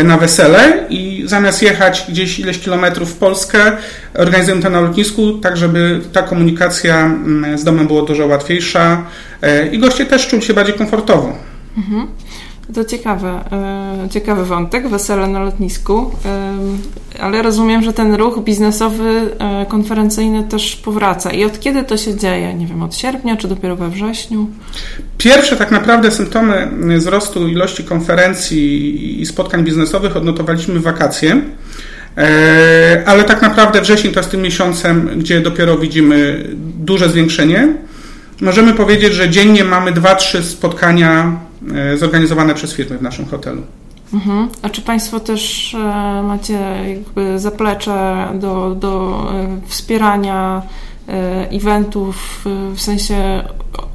Y, 0.00 0.04
na 0.04 0.18
wesele 0.18 0.86
i 0.88 1.22
zamiast 1.26 1.62
jechać 1.62 2.04
gdzieś 2.08 2.38
ileś 2.38 2.58
kilometrów 2.58 3.10
w 3.10 3.16
Polskę, 3.16 3.72
organizują 4.14 4.62
to 4.62 4.70
na 4.70 4.80
lotnisku, 4.80 5.32
tak 5.32 5.56
żeby 5.56 6.00
ta 6.12 6.22
komunikacja 6.22 7.06
mm, 7.06 7.58
z 7.58 7.64
domem 7.64 7.86
była 7.86 8.02
dużo 8.02 8.26
łatwiejsza 8.26 9.02
i 9.72 9.78
goście 9.78 10.06
też 10.06 10.26
czuli 10.26 10.42
się 10.42 10.54
bardziej 10.54 10.74
komfortowo. 10.74 11.32
Mhm. 11.76 12.06
To 12.74 12.84
ciekawe, 12.84 13.44
e, 13.52 14.08
ciekawy 14.10 14.44
wątek, 14.44 14.88
wesele 14.88 15.26
na 15.26 15.42
lotnisku, 15.42 16.10
ale 17.20 17.42
rozumiem, 17.42 17.82
że 17.82 17.92
ten 17.92 18.14
ruch 18.14 18.44
biznesowy, 18.44 19.30
e, 19.38 19.66
konferencyjny 19.66 20.44
też 20.44 20.76
powraca. 20.76 21.30
I 21.30 21.44
od 21.44 21.60
kiedy 21.60 21.84
to 21.84 21.96
się 21.96 22.14
dzieje? 22.14 22.54
Nie 22.54 22.66
wiem, 22.66 22.82
od 22.82 22.96
sierpnia 22.96 23.36
czy 23.36 23.48
dopiero 23.48 23.76
we 23.76 23.90
wrześniu? 23.90 24.46
Pierwsze 25.18 25.56
tak 25.56 25.70
naprawdę 25.70 26.10
symptomy 26.10 26.68
wzrostu 26.98 27.48
ilości 27.48 27.84
konferencji 27.84 29.20
i 29.20 29.26
spotkań 29.26 29.64
biznesowych 29.64 30.16
odnotowaliśmy 30.16 30.80
w 30.80 30.82
wakacje. 30.82 31.42
E, 32.16 33.02
ale 33.06 33.24
tak 33.24 33.42
naprawdę 33.42 33.80
wrzesień 33.80 34.12
to 34.12 34.20
jest 34.20 34.30
tym 34.30 34.42
miesiącem, 34.42 35.10
gdzie 35.16 35.40
dopiero 35.40 35.78
widzimy 35.78 36.48
duże 36.78 37.08
zwiększenie. 37.08 37.68
Możemy 38.40 38.74
powiedzieć, 38.74 39.14
że 39.14 39.30
dziennie 39.30 39.64
mamy 39.64 39.92
2-3 39.92 40.42
spotkania 40.42 41.40
E, 41.53 41.53
zorganizowane 41.96 42.54
przez 42.54 42.74
firmy 42.74 42.98
w 42.98 43.02
naszym 43.02 43.26
hotelu. 43.26 43.62
Mhm. 44.14 44.48
A 44.62 44.68
czy 44.68 44.82
Państwo 44.82 45.20
też 45.20 45.74
e, 45.74 45.78
macie 46.22 46.58
jakby 46.88 47.38
zaplecze 47.38 48.28
do, 48.34 48.74
do 48.74 49.22
e, 49.32 49.60
wspierania 49.68 50.62
eventów 51.50 52.44
w 52.74 52.80
sensie 52.80 53.44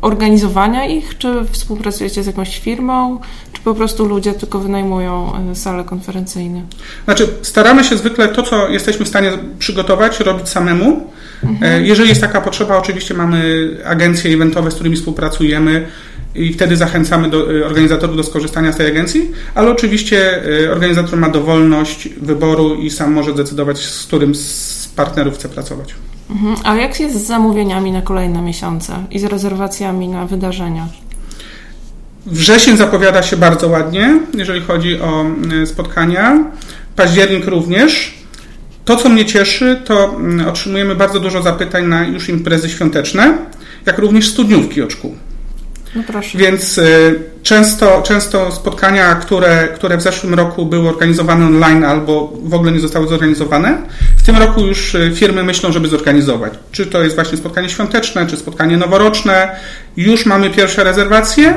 organizowania 0.02 0.86
ich? 0.86 1.18
Czy 1.18 1.46
współpracujecie 1.52 2.24
z 2.24 2.28
jakąś 2.28 2.60
firmą? 2.60 3.20
Czy 3.54 3.62
po 3.62 3.74
prostu 3.74 4.06
ludzie 4.06 4.34
tylko 4.34 4.60
wynajmują 4.60 5.32
sale 5.54 5.84
konferencyjne? 5.84 6.62
Znaczy, 7.06 7.28
staramy 7.42 7.84
się 7.84 7.98
zwykle 7.98 8.28
to, 8.28 8.44
co 8.44 8.68
jesteśmy 8.68 9.06
w 9.06 9.08
stanie 9.08 9.32
przygotować, 9.60 10.20
robić 10.20 10.50
samemu. 10.50 11.08
Mhm. 11.44 11.86
Jeżeli 11.86 12.10
jest 12.10 12.22
taka 12.22 12.42
potrzeba, 12.42 12.78
oczywiście 12.78 13.14
mamy 13.14 13.70
agencje 13.86 14.34
eventowe, 14.34 14.72
z 14.72 14.76
którymi 14.76 14.96
współpracujemy 14.96 15.88
i 16.36 16.54
wtedy 16.54 16.78
zachęcamy 16.78 17.30
do, 17.30 17.52
y, 17.52 17.66
organizatorów 17.66 18.18
do 18.18 18.24
skorzystania 18.24 18.72
z 18.72 18.78
tej 18.78 18.88
agencji, 18.88 19.32
ale 19.56 19.72
oczywiście 19.72 20.46
y, 20.64 20.72
organizator 20.72 21.20
ma 21.20 21.30
dowolność 21.30 22.10
wyboru 22.22 22.76
i 22.76 22.90
sam 22.90 23.14
może 23.14 23.34
decydować, 23.34 23.78
z 23.78 24.06
którym 24.06 24.36
z 24.36 24.92
partnerów 24.96 25.36
chce 25.36 25.50
pracować. 25.50 25.96
Mhm. 26.30 26.56
A 26.64 26.76
jak 26.76 27.00
jest 27.00 27.16
z 27.16 27.28
zamówieniami 27.28 27.92
na 27.92 28.02
kolejne 28.02 28.42
miesiące 28.42 28.94
i 29.12 29.20
z 29.20 29.24
rezerwacjami 29.24 30.08
na 30.08 30.26
wydarzenia? 30.26 30.88
Wrzesień 32.26 32.78
zapowiada 32.78 33.24
się 33.24 33.38
bardzo 33.38 33.68
ładnie, 33.68 34.20
jeżeli 34.34 34.62
chodzi 34.62 35.02
o 35.02 35.26
spotkania. 35.66 36.44
Październik 36.96 37.46
również. 37.46 38.19
To, 38.90 38.96
co 38.96 39.10
mnie 39.10 39.26
cieszy, 39.26 39.82
to 39.86 40.16
mm, 40.16 40.48
otrzymujemy 40.48 40.96
bardzo 40.96 41.20
dużo 41.20 41.42
zapytań 41.42 41.88
na 41.88 42.08
już 42.08 42.30
imprezy 42.30 42.70
świąteczne, 42.70 43.38
jak 43.86 43.98
również 43.98 44.30
studniówki 44.30 44.82
od 44.82 44.92
szkół. 44.92 45.16
No 45.96 46.04
proszę. 46.08 46.38
Więc 46.38 46.78
y, 46.78 47.20
często, 47.44 48.02
często 48.06 48.52
spotkania, 48.52 49.16
które, 49.16 49.68
które 49.76 49.98
w 49.98 50.02
zeszłym 50.02 50.34
roku 50.34 50.66
były 50.66 50.90
organizowane 50.90 51.46
online 51.46 51.84
albo 51.84 52.34
w 52.44 52.54
ogóle 52.54 52.72
nie 52.72 52.80
zostały 52.80 53.08
zorganizowane, 53.08 53.78
w 54.18 54.24
tym 54.24 54.38
roku 54.38 54.66
już 54.66 54.96
y, 54.96 55.12
firmy 55.16 55.44
myślą, 55.44 55.72
żeby 55.72 55.88
zorganizować. 55.88 56.54
Czy 56.72 56.86
to 56.86 57.04
jest 57.04 57.16
właśnie 57.16 57.38
spotkanie 57.38 57.70
świąteczne, 57.70 58.28
czy 58.28 58.38
spotkanie 58.38 58.78
noworoczne. 58.78 59.56
Już 59.98 60.26
mamy 60.26 60.50
pierwsze 60.50 60.84
rezerwacje 60.84 61.54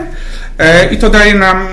e, 0.59 0.95
i 0.95 0.99
to 0.99 1.11
daje 1.11 1.35
nam 1.35 1.69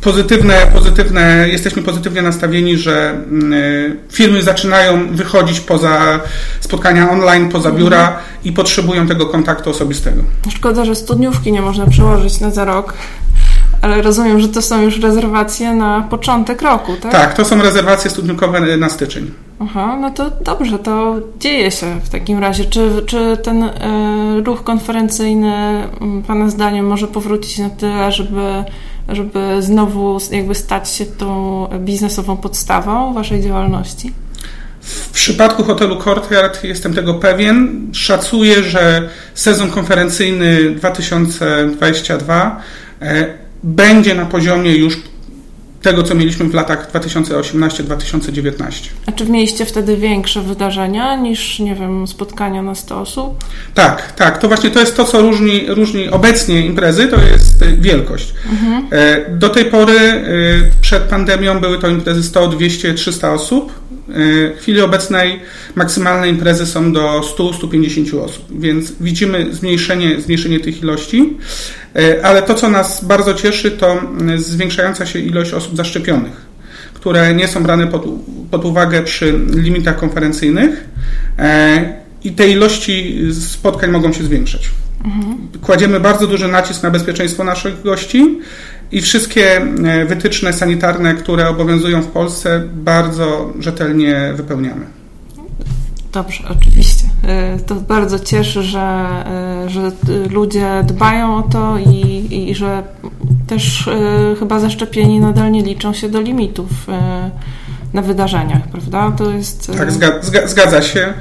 pozytywne, 0.00 0.54
pozytywne, 0.72 1.48
jesteśmy 1.48 1.82
pozytywnie 1.82 2.22
nastawieni, 2.22 2.76
że 2.76 3.10
mm, 3.10 3.52
y, 3.52 3.96
firmy 4.10 4.42
zaczynają 4.42 5.16
wychodzić 5.16 5.60
poza 5.60 6.20
spotkania 6.60 7.10
online, 7.10 7.48
poza 7.48 7.72
biura 7.72 8.00
mhm. 8.00 8.24
i 8.44 8.52
potrzebują 8.52 9.06
tego 9.06 9.26
kontaktu 9.26 9.70
osobistego. 9.70 10.22
Szkoda, 10.50 10.84
że 10.84 10.94
studniówki 10.94 11.52
nie 11.52 11.62
można 11.62 11.86
przełożyć 11.86 12.40
na 12.40 12.50
za 12.50 12.64
rok. 12.64 12.94
Ale 13.82 14.02
rozumiem, 14.02 14.40
że 14.40 14.48
to 14.48 14.62
są 14.62 14.82
już 14.82 15.00
rezerwacje 15.00 15.74
na 15.74 16.06
początek 16.10 16.62
roku, 16.62 16.92
tak? 17.02 17.12
Tak, 17.12 17.34
to 17.34 17.44
są 17.44 17.62
rezerwacje 17.62 18.10
studniówkowe 18.10 18.76
na 18.76 18.88
styczeń. 18.88 19.30
Aha, 19.60 19.98
no 20.00 20.10
to 20.10 20.30
dobrze, 20.44 20.78
to 20.78 21.16
dzieje 21.40 21.70
się 21.70 22.00
w 22.04 22.08
takim 22.08 22.38
razie. 22.38 22.64
Czy, 22.64 23.02
czy 23.06 23.36
ten 23.42 23.62
y, 23.62 23.70
ruch 24.44 24.64
konferencyjny, 24.64 25.82
Pana 26.26 26.50
zdaniem, 26.50 26.86
może 26.86 27.06
powrócić 27.06 27.58
na 27.58 27.70
tyle, 27.70 28.12
żeby 28.12 28.64
żeby 29.08 29.62
znowu 29.62 30.18
jakby 30.30 30.54
stać 30.54 30.90
się 30.90 31.06
tą 31.06 31.66
biznesową 31.80 32.36
podstawą 32.36 33.14
waszej 33.14 33.42
działalności? 33.42 34.12
W 34.80 35.10
przypadku 35.10 35.64
hotelu 35.64 35.96
Courtyard 35.96 36.64
jestem 36.64 36.94
tego 36.94 37.14
pewien. 37.14 37.86
Szacuję, 37.92 38.62
że 38.62 39.08
sezon 39.34 39.70
konferencyjny 39.70 40.70
2022 40.70 42.60
e, 43.00 43.34
będzie 43.62 44.14
na 44.14 44.26
poziomie 44.26 44.76
już 44.76 44.96
tego, 45.82 46.02
co 46.02 46.14
mieliśmy 46.14 46.48
w 46.48 46.54
latach 46.54 46.92
2018-2019. 46.92 48.52
A 49.06 49.12
czy 49.12 49.26
mieliście 49.26 49.66
wtedy 49.66 49.96
większe 49.96 50.42
wydarzenia 50.42 51.16
niż, 51.16 51.58
nie 51.58 51.74
wiem, 51.74 52.06
spotkania 52.06 52.62
na 52.62 52.74
100 52.74 53.00
osób? 53.00 53.44
Tak, 53.74 54.12
tak. 54.12 54.38
To 54.38 54.48
właśnie 54.48 54.70
to 54.70 54.80
jest 54.80 54.96
to, 54.96 55.04
co 55.04 55.20
różni, 55.20 55.66
różni 55.68 56.08
obecnie 56.08 56.66
imprezy, 56.66 57.06
to 57.06 57.16
jest 57.20 57.64
wielkość. 57.64 58.34
Mhm. 58.52 58.86
E, 58.90 59.30
do 59.30 59.48
tej 59.48 59.64
pory, 59.64 59.98
e, 59.98 60.24
przed 60.80 61.02
pandemią, 61.02 61.60
były 61.60 61.78
to 61.78 61.88
imprezy 61.88 62.22
100, 62.22 62.48
200, 62.48 62.94
300 62.94 63.32
osób. 63.32 63.72
E, 64.08 64.12
w 64.54 64.58
chwili 64.60 64.80
obecnej 64.80 65.40
maksymalne 65.74 66.28
imprezy 66.28 66.66
są 66.66 66.92
do 66.92 67.20
100-150 67.20 68.20
osób, 68.24 68.44
więc 68.50 68.92
widzimy 69.00 69.46
zmniejszenie, 69.54 70.20
zmniejszenie 70.20 70.60
tych 70.60 70.82
ilości, 70.82 71.36
ale 72.22 72.42
to, 72.42 72.54
co 72.54 72.68
nas 72.68 73.04
bardzo 73.04 73.34
cieszy, 73.34 73.70
to 73.70 74.02
zwiększająca 74.36 75.06
się 75.06 75.18
ilość 75.18 75.52
osób 75.52 75.76
zaszczepionych, 75.76 76.46
które 76.94 77.34
nie 77.34 77.48
są 77.48 77.62
brane 77.62 77.86
pod, 77.86 78.04
pod 78.50 78.64
uwagę 78.64 79.02
przy 79.02 79.38
limitach 79.54 79.96
konferencyjnych 79.96 80.88
e, 81.38 81.92
i 82.24 82.32
te 82.32 82.48
ilości 82.48 83.20
spotkań 83.32 83.90
mogą 83.90 84.12
się 84.12 84.24
zwiększać. 84.24 84.70
Mhm. 85.04 85.48
Kładziemy 85.62 86.00
bardzo 86.00 86.26
duży 86.26 86.48
nacisk 86.48 86.82
na 86.82 86.90
bezpieczeństwo 86.90 87.44
naszych 87.44 87.82
gości 87.82 88.38
i 88.92 89.00
wszystkie 89.00 89.56
e, 89.56 90.06
wytyczne 90.06 90.52
sanitarne, 90.52 91.14
które 91.14 91.48
obowiązują 91.48 92.02
w 92.02 92.06
Polsce, 92.06 92.62
bardzo 92.72 93.52
rzetelnie 93.60 94.32
wypełniamy. 94.36 94.86
Dobrze, 96.12 96.44
oczywiście. 96.48 97.07
E, 97.24 97.58
to 97.66 97.74
bardzo 97.74 98.18
cieszy, 98.18 98.62
że, 98.62 98.80
e, 98.80 99.70
że 99.70 99.92
ludzie 100.30 100.84
dbają 100.86 101.36
o 101.36 101.42
to 101.42 101.78
i, 101.78 102.26
i 102.50 102.54
że 102.54 102.82
też 103.46 103.90
chyba 104.38 104.60
zaszczepieni 104.60 105.20
nadal 105.20 105.52
nie 105.52 105.62
liczą 105.62 105.92
się 105.92 106.08
do 106.08 106.20
limitów 106.20 106.68
na 107.94 108.02
wydarzeniach, 108.02 108.68
prawda? 108.68 109.10
To 109.10 109.30
jest... 109.30 109.72
Tak, 109.78 109.92
zgadza, 109.92 110.46
zgadza 110.46 110.82
się. 110.82 111.14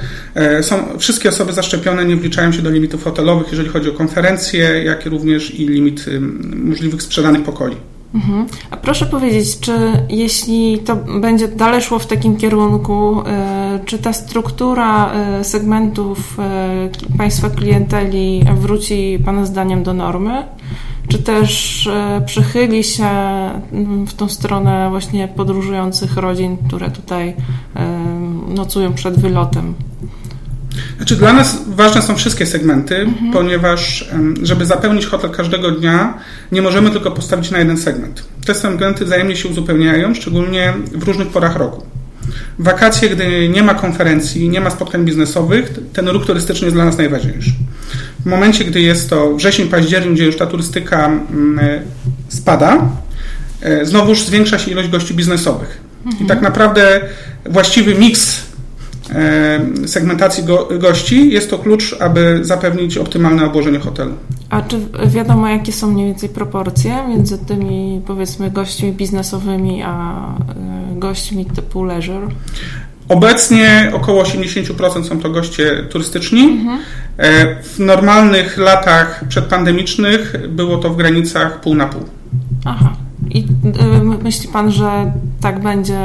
Są, 0.62 1.00
wszystkie 1.00 1.30
osoby 1.30 1.54
zaszczepione 1.54 2.06
nie 2.06 2.16
wliczają 2.16 2.51
się 2.51 2.62
do 2.62 2.70
limitów 2.70 3.04
hotelowych, 3.04 3.48
jeżeli 3.51 3.70
chodzi 3.70 3.89
o 3.89 3.94
konferencje, 3.94 4.84
jak 4.84 5.06
i 5.06 5.10
również 5.10 5.56
i 5.56 5.68
limit 5.68 6.06
możliwych 6.56 7.01
sprzedanych 7.01 7.44
pokoi. 7.44 7.75
Mhm. 8.16 8.46
A 8.72 8.78
proszę 8.78 9.06
powiedzieć, 9.06 9.60
czy 9.60 9.72
jeśli 10.10 10.80
to 10.80 10.96
będzie 10.96 11.48
dalej 11.48 11.82
szło 11.82 12.00
w 12.00 12.08
takim 12.08 12.38
kierunku, 12.38 13.22
czy 13.86 14.00
ta 14.00 14.14
struktura 14.14 15.12
segmentów 15.44 16.38
państwa 17.18 17.50
klienteli 17.50 18.44
wróci 18.56 19.20
Pana 19.26 19.46
zdaniem 19.46 19.84
do 19.84 19.94
normy? 19.94 20.44
czy 21.08 21.20
też 21.20 21.88
e, 21.88 22.22
przychyli 22.26 22.84
się 22.84 23.06
mm, 23.06 24.08
w 24.08 24.14
tą 24.14 24.30
stronę 24.30 24.90
właśnie 24.90 25.28
podróżujących 25.28 26.18
rodzin, 26.18 26.58
które 26.68 26.92
tutaj 26.92 27.36
nocują 28.48 28.94
przed 28.94 29.20
wylotem? 29.20 29.74
Znaczy 30.98 31.15
dla 31.15 31.34
nas 31.34 31.57
ważne 31.67 32.01
są 32.01 32.15
wszystkie 32.15 32.46
segmenty, 32.46 32.98
mhm. 32.98 33.31
ponieważ 33.31 34.10
żeby 34.41 34.65
zapełnić 34.65 35.05
hotel 35.05 35.29
każdego 35.29 35.72
dnia, 35.72 36.13
nie 36.51 36.62
możemy 36.62 36.89
tylko 36.89 37.12
postawić 37.12 37.51
na 37.51 37.60
jeden 37.60 37.77
segment. 37.77 38.24
Te 38.46 38.55
segmenty 38.55 39.05
wzajemnie 39.05 39.36
się 39.36 39.50
uzupełniają, 39.50 40.15
szczególnie 40.15 40.74
w 40.91 41.03
różnych 41.03 41.27
porach 41.27 41.55
roku. 41.55 41.86
Wakacje, 42.60 43.10
gdy 43.10 43.50
nie 43.50 43.63
ma 43.63 43.74
konferencji, 43.74 44.50
nie 44.50 44.62
ma 44.62 44.69
spotkań 44.69 45.05
biznesowych, 45.05 45.74
ten 45.93 46.07
ruch 46.07 46.25
turystyczny 46.25 46.65
jest 46.65 46.75
dla 46.75 46.86
nas 46.86 46.98
najważniejszy. 46.98 47.51
W 48.19 48.25
momencie, 48.25 48.65
gdy 48.65 48.81
jest 48.81 49.10
to 49.10 49.36
wrzesień, 49.36 49.67
październik, 49.67 50.13
gdzie 50.13 50.25
już 50.25 50.38
ta 50.38 50.46
turystyka 50.46 51.12
spada, 52.29 52.89
e, 53.62 53.86
znowuż 53.86 54.22
zwiększa 54.22 54.60
się 54.60 54.72
ilość 54.72 54.89
gości 54.89 55.13
biznesowych. 55.13 55.81
Mhm. 56.05 56.25
I 56.25 56.27
tak 56.27 56.41
naprawdę 56.41 57.01
właściwy 57.46 57.96
miks 57.96 58.47
segmentacji 59.86 60.44
go, 60.44 60.68
gości 60.80 61.30
jest 61.30 61.50
to 61.50 61.58
klucz, 61.58 61.96
aby 62.00 62.40
zapewnić 62.42 62.98
optymalne 62.98 63.46
obłożenie 63.46 63.80
hotelu. 63.80 64.14
A 64.50 64.62
czy 64.62 64.78
wiadomo, 65.08 65.48
jakie 65.48 65.72
są 65.72 65.92
mniej 65.92 66.06
więcej 66.06 66.30
proporcje 66.30 67.08
między 67.08 67.38
tymi, 67.38 68.02
powiedzmy, 68.08 68.52
gośćmi 68.52 68.92
biznesowymi, 68.92 69.84
a 69.84 70.24
gośćmi 70.96 71.46
typu 71.46 71.84
leisure? 71.84 72.28
Obecnie 73.10 73.92
około 73.94 74.24
80% 74.24 75.04
są 75.04 75.20
to 75.20 75.30
goście 75.30 75.84
turystyczni. 75.90 76.42
Mhm. 76.42 76.80
W 77.64 77.80
normalnych 77.80 78.58
latach 78.58 79.24
przedpandemicznych 79.30 80.36
było 80.50 80.78
to 80.78 80.90
w 80.90 80.98
granicach 80.98 81.62
pół 81.62 81.76
na 81.76 81.86
pół. 81.86 82.02
Aha. 82.66 82.94
I 83.29 83.39
y, 83.39 84.24
myśli 84.24 84.50
Pan, 84.50 84.72
że 84.72 85.12
tak 85.41 85.62
będzie 85.62 86.00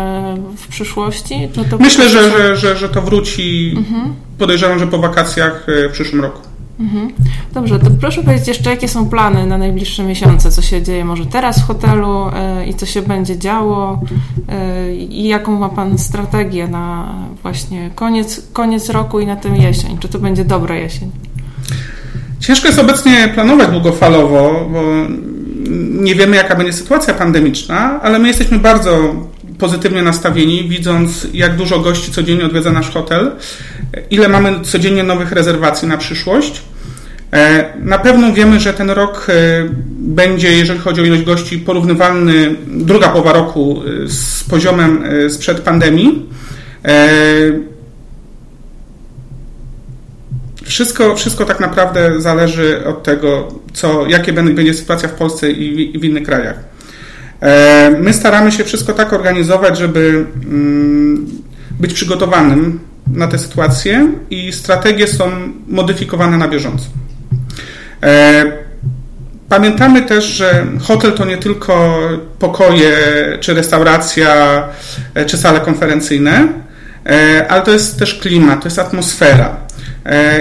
w 0.56 0.68
przyszłości? 0.68 1.48
Myślę, 1.80 2.08
że, 2.08 2.30
że, 2.30 2.56
że, 2.56 2.76
że 2.76 2.88
to 2.88 3.02
wróci. 3.02 3.74
Mhm. 3.76 4.14
Podejrzewam, 4.38 4.78
że 4.78 4.86
po 4.86 4.98
wakacjach 4.98 5.68
y, 5.68 5.88
w 5.88 5.92
przyszłym 5.92 6.22
roku. 6.22 6.40
Mhm. 6.80 7.12
Dobrze, 7.54 7.78
to 7.78 7.90
proszę 8.00 8.22
powiedzieć 8.22 8.48
jeszcze, 8.48 8.70
jakie 8.70 8.88
są 8.88 9.08
plany 9.08 9.46
na 9.46 9.58
najbliższe 9.58 10.04
miesiące, 10.04 10.50
co 10.50 10.62
się 10.62 10.82
dzieje 10.82 11.04
może 11.04 11.26
teraz 11.26 11.60
w 11.60 11.66
hotelu 11.66 12.26
yy, 12.58 12.66
i 12.66 12.74
co 12.74 12.86
się 12.86 13.02
będzie 13.02 13.38
działo 13.38 14.00
i 15.08 15.28
jaką 15.28 15.58
ma 15.58 15.68
Pan 15.68 15.98
strategię 15.98 16.68
na 16.68 17.14
właśnie 17.42 17.90
koniec, 17.94 18.42
koniec 18.52 18.88
roku 18.88 19.20
i 19.20 19.26
na 19.26 19.36
tę 19.36 19.48
jesień? 19.48 19.98
Czy 19.98 20.08
to 20.08 20.18
będzie 20.18 20.44
dobra 20.44 20.76
jesień? 20.76 21.10
Ciężko 22.40 22.66
jest 22.68 22.78
obecnie 22.78 23.28
planować 23.34 23.68
długofalowo, 23.70 24.68
bo 24.72 24.82
nie 25.90 26.14
wiemy, 26.14 26.36
jaka 26.36 26.56
będzie 26.56 26.72
sytuacja 26.72 27.14
pandemiczna, 27.14 28.00
ale 28.02 28.18
my 28.18 28.28
jesteśmy 28.28 28.58
bardzo 28.58 29.14
pozytywnie 29.58 30.02
nastawieni, 30.02 30.68
widząc, 30.68 31.26
jak 31.34 31.56
dużo 31.56 31.78
gości 31.78 32.12
codziennie 32.12 32.44
odwiedza 32.44 32.72
nasz 32.72 32.90
hotel, 32.90 33.32
ile 34.10 34.28
mamy 34.28 34.60
codziennie 34.60 35.02
nowych 35.02 35.32
rezerwacji 35.32 35.88
na 35.88 35.96
przyszłość. 35.96 36.62
E, 37.32 37.64
na 37.78 37.98
pewno 37.98 38.32
wiemy, 38.32 38.60
że 38.60 38.72
ten 38.72 38.90
rok 38.90 39.26
e, 39.28 39.32
będzie, 39.98 40.52
jeżeli 40.52 40.80
chodzi 40.80 41.00
o 41.00 41.04
ilość 41.04 41.22
gości, 41.22 41.58
porównywalny, 41.58 42.56
druga 42.66 43.08
połowa 43.08 43.32
roku 43.32 43.82
e, 44.04 44.08
z 44.08 44.44
poziomem 44.44 45.04
sprzed 45.28 45.60
pandemii. 45.60 46.26
Wszystko, 50.64 51.16
wszystko 51.16 51.44
tak 51.44 51.60
naprawdę 51.60 52.20
zależy 52.20 52.86
od 52.86 53.02
tego, 53.02 53.48
co, 53.72 54.06
jakie 54.06 54.32
będzie 54.32 54.74
sytuacja 54.74 55.08
w 55.08 55.12
Polsce 55.12 55.50
i 55.50 55.98
w 55.98 56.04
innych 56.04 56.22
krajach. 56.22 56.56
My 57.98 58.12
staramy 58.12 58.52
się 58.52 58.64
wszystko 58.64 58.92
tak 58.92 59.12
organizować, 59.12 59.78
żeby 59.78 60.26
mm, 60.44 61.26
być 61.80 61.92
przygotowanym 61.92 62.80
na 63.12 63.26
tę 63.28 63.38
sytuację 63.38 64.12
i 64.30 64.52
strategie 64.52 65.08
są 65.08 65.30
modyfikowane 65.66 66.38
na 66.38 66.48
bieżąco. 66.48 66.84
E, 68.02 68.44
pamiętamy 69.48 70.02
też, 70.02 70.24
że 70.24 70.66
hotel 70.80 71.12
to 71.12 71.24
nie 71.24 71.36
tylko 71.36 71.98
pokoje, 72.38 72.96
czy 73.40 73.54
restauracja, 73.54 74.62
e, 75.14 75.24
czy 75.24 75.38
sale 75.38 75.60
konferencyjne, 75.60 76.48
e, 77.06 77.46
ale 77.48 77.62
to 77.62 77.72
jest 77.72 77.98
też 77.98 78.14
klimat, 78.14 78.60
to 78.60 78.66
jest 78.66 78.78
atmosfera. 78.78 79.56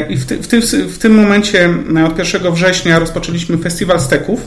I 0.10 0.16
w, 0.16 0.26
ty, 0.26 0.38
w, 0.38 0.48
ty, 0.48 0.62
w 0.88 0.98
tym 0.98 1.14
momencie 1.14 1.70
od 2.08 2.34
1 2.34 2.54
września 2.54 3.00
rozpoczęliśmy 3.00 3.58
festiwal 3.58 4.00
steków 4.00 4.42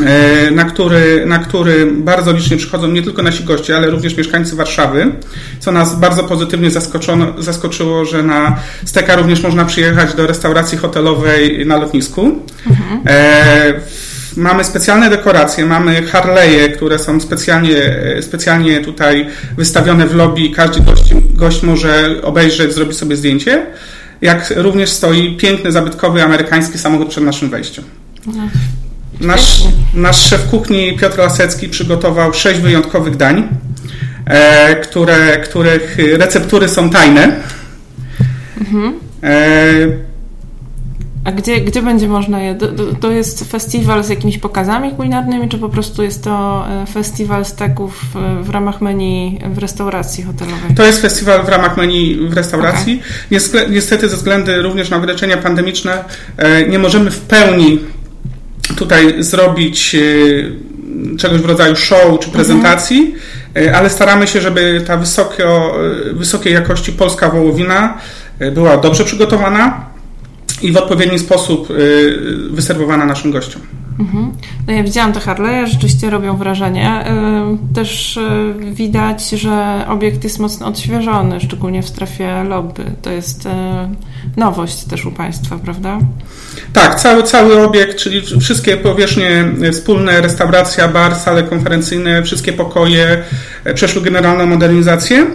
E, 0.00 0.50
na 0.50 0.64
który, 0.64 1.26
na 1.26 1.38
który 1.38 1.86
bardzo 1.86 2.32
licznie 2.32 2.56
przychodzą 2.56 2.88
nie 2.88 3.02
tylko 3.02 3.22
nasi 3.22 3.44
goście, 3.44 3.76
ale 3.76 3.90
również 3.90 4.16
mieszkańcy 4.16 4.56
Warszawy, 4.56 5.12
co 5.60 5.72
nas 5.72 6.00
bardzo 6.00 6.24
pozytywnie 6.24 6.70
zaskoczyło, 7.38 8.04
że 8.04 8.22
na 8.22 8.56
Steka 8.84 9.16
również 9.16 9.42
można 9.42 9.64
przyjechać 9.64 10.14
do 10.14 10.26
restauracji 10.26 10.78
hotelowej 10.78 11.66
na 11.66 11.76
lotnisku. 11.76 12.42
Mhm. 12.66 13.00
E, 13.06 13.74
mamy 14.36 14.64
specjalne 14.64 15.10
dekoracje, 15.10 15.66
mamy 15.66 16.02
Harley'e, 16.02 16.72
które 16.76 16.98
są 16.98 17.20
specjalnie, 17.20 17.96
specjalnie 18.20 18.80
tutaj 18.80 19.26
wystawione 19.56 20.06
w 20.06 20.14
lobby. 20.14 20.50
Każdy 20.50 20.80
gość, 20.80 21.14
gość 21.34 21.62
może 21.62 22.14
obejrzeć, 22.22 22.74
zrobić 22.74 22.98
sobie 22.98 23.16
zdjęcie. 23.16 23.66
Jak 24.24 24.52
również 24.56 24.90
stoi 24.90 25.36
piękny, 25.36 25.72
zabytkowy 25.72 26.22
amerykański 26.22 26.78
samochód 26.78 27.08
przed 27.08 27.24
naszym 27.24 27.50
wejściem. 27.50 27.84
No. 28.26 28.48
Nasz, 29.20 29.62
nasz 29.94 30.28
szef 30.28 30.50
kuchni 30.50 30.96
Piotr 30.98 31.18
Lasecki 31.18 31.68
przygotował 31.68 32.34
sześć 32.34 32.60
wyjątkowych 32.60 33.16
dań, 33.16 33.48
e, 34.26 34.76
które, 34.76 35.38
których 35.38 35.96
receptury 36.18 36.68
są 36.68 36.90
tajne. 36.90 37.36
Mhm. 38.60 38.94
E, 41.24 41.28
a 41.28 41.32
gdzie, 41.32 41.60
gdzie 41.60 41.82
będzie 41.82 42.08
można 42.08 42.42
je? 42.42 42.58
To 43.00 43.10
jest 43.10 43.44
festiwal 43.50 44.04
z 44.04 44.08
jakimiś 44.08 44.38
pokazami 44.38 44.92
kulinarnymi, 44.92 45.48
czy 45.48 45.58
po 45.58 45.68
prostu 45.68 46.02
jest 46.02 46.24
to 46.24 46.64
e, 46.68 46.86
festiwal 46.86 47.44
steków 47.44 48.02
e, 48.16 48.42
w 48.42 48.50
ramach 48.50 48.80
menu 48.80 49.38
w 49.54 49.58
restauracji 49.58 50.24
hotelowej? 50.24 50.74
To 50.76 50.84
jest 50.84 51.00
festiwal 51.02 51.44
w 51.44 51.48
ramach 51.48 51.76
menu 51.76 52.28
w 52.28 52.34
restauracji. 52.34 53.02
Okay. 53.30 53.68
Niestety 53.70 54.08
ze 54.08 54.16
względu 54.16 54.50
również 54.62 54.90
na 54.90 54.96
ograniczenia 54.96 55.36
pandemiczne 55.36 56.04
nie 56.68 56.78
możemy 56.78 57.10
w 57.10 57.20
pełni 57.20 57.80
tutaj 58.76 59.22
zrobić 59.22 59.94
e, 59.94 59.98
czegoś 61.16 61.40
w 61.40 61.44
rodzaju 61.44 61.76
show 61.76 62.20
czy 62.20 62.30
prezentacji, 62.30 63.14
mhm. 63.54 63.76
ale 63.76 63.90
staramy 63.90 64.26
się, 64.26 64.40
żeby 64.40 64.84
ta 64.86 64.94
e, 64.94 64.98
wysokiej 66.12 66.52
jakości 66.52 66.92
polska 66.92 67.30
wołowina 67.30 67.98
była 68.52 68.76
dobrze 68.76 69.04
przygotowana 69.04 69.93
i 70.64 70.72
w 70.72 70.76
odpowiedni 70.76 71.18
sposób 71.18 71.68
wyserwowana 72.50 73.06
naszym 73.06 73.30
gościom. 73.30 73.62
Mhm. 73.98 74.32
No 74.66 74.72
ja 74.72 74.82
widziałam 74.82 75.12
te 75.12 75.20
Harley'e, 75.20 75.66
rzeczywiście 75.66 76.10
robią 76.10 76.36
wrażenie. 76.36 77.04
Też 77.74 78.18
widać, 78.72 79.30
że 79.30 79.84
obiekt 79.88 80.24
jest 80.24 80.38
mocno 80.38 80.66
odświeżony, 80.66 81.40
szczególnie 81.40 81.82
w 81.82 81.88
strefie 81.88 82.44
lobby. 82.44 82.84
To 83.02 83.10
jest 83.10 83.48
nowość 84.36 84.84
też 84.84 85.06
u 85.06 85.12
Państwa, 85.12 85.58
prawda? 85.58 85.98
Tak, 86.72 87.00
cały, 87.00 87.22
cały 87.22 87.62
obiekt, 87.62 87.96
czyli 87.96 88.22
wszystkie 88.40 88.76
powierzchnie 88.76 89.44
wspólne, 89.72 90.20
restauracja, 90.20 90.88
bar, 90.88 91.14
sale 91.14 91.42
konferencyjne, 91.42 92.22
wszystkie 92.22 92.52
pokoje 92.52 93.22
przeszły 93.74 94.02
generalną 94.02 94.46
modernizację. 94.46 95.26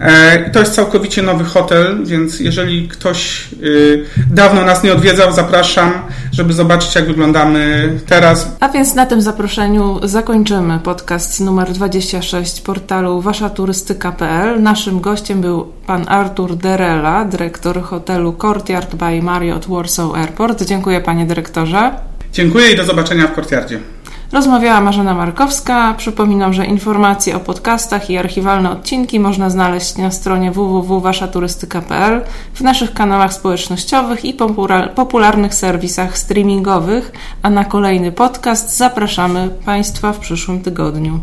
E, 0.00 0.50
to 0.50 0.60
jest 0.60 0.74
całkowicie 0.74 1.22
nowy 1.22 1.44
hotel, 1.44 2.06
więc 2.06 2.40
jeżeli 2.40 2.88
ktoś 2.88 3.48
y, 3.62 4.04
dawno 4.30 4.64
nas 4.64 4.84
nie 4.84 4.92
odwiedzał, 4.92 5.32
zapraszam, 5.32 5.92
żeby 6.32 6.52
zobaczyć, 6.52 6.94
jak 6.94 7.06
wyglądamy 7.06 7.90
teraz. 8.06 8.56
A 8.60 8.68
więc 8.68 8.94
na 8.94 9.06
tym 9.06 9.22
zaproszeniu 9.22 10.00
zakończymy 10.02 10.78
podcast 10.78 11.40
numer 11.40 11.72
26 11.72 12.60
portalu 12.60 13.20
waszaturystyka.pl. 13.20 14.62
Naszym 14.62 15.00
gościem 15.00 15.40
był 15.40 15.72
pan 15.86 16.04
Artur 16.08 16.56
Derela, 16.56 17.24
dyrektor 17.24 17.82
hotelu 17.82 18.32
Courtyard 18.32 18.94
by 18.94 19.22
Marriott 19.22 19.66
Warsaw 19.68 20.14
Airport. 20.14 20.62
Dziękuję 20.62 21.00
panie 21.00 21.26
dyrektorze. 21.26 21.90
Dziękuję 22.32 22.72
i 22.72 22.76
do 22.76 22.84
zobaczenia 22.84 23.26
w 23.26 23.34
Courtyardzie. 23.34 23.80
Rozmawiała 24.32 24.80
Marzena 24.80 25.14
Markowska. 25.14 25.94
Przypominam, 25.96 26.52
że 26.52 26.66
informacje 26.66 27.36
o 27.36 27.40
podcastach 27.40 28.10
i 28.10 28.18
archiwalne 28.18 28.70
odcinki 28.70 29.20
można 29.20 29.50
znaleźć 29.50 29.96
na 29.96 30.10
stronie 30.10 30.52
www.waszaturystyka.pl, 30.52 32.24
w 32.54 32.60
naszych 32.60 32.92
kanałach 32.92 33.34
społecznościowych 33.34 34.24
i 34.24 34.34
popularnych 34.94 35.54
serwisach 35.54 36.18
streamingowych, 36.18 37.12
a 37.42 37.50
na 37.50 37.64
kolejny 37.64 38.12
podcast 38.12 38.76
zapraszamy 38.76 39.48
Państwa 39.64 40.12
w 40.12 40.18
przyszłym 40.18 40.60
tygodniu. 40.60 41.20